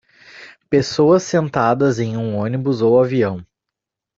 Pessoas 0.67 1.21
sentadas 1.21 1.99
em 1.99 2.17
um 2.17 2.35
ônibus 2.35 2.81
ou 2.81 2.99
avião. 2.99 3.45